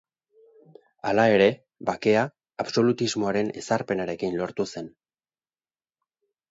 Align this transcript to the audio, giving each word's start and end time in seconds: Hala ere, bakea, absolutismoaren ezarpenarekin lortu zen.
Hala 1.09 1.25
ere, 1.33 1.49
bakea, 1.89 2.23
absolutismoaren 2.65 3.55
ezarpenarekin 3.63 4.43
lortu 4.43 4.71
zen. 4.75 4.93